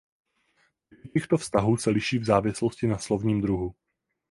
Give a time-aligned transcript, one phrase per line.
[0.89, 3.75] Typy těchto vztahů se liší v závislosti na slovním druhu.